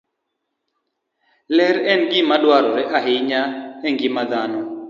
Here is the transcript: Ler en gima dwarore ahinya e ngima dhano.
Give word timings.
Ler 1.55 1.75
en 1.91 2.01
gima 2.11 2.35
dwarore 2.43 2.83
ahinya 2.97 3.41
e 3.87 3.89
ngima 3.93 4.21
dhano. 4.31 4.61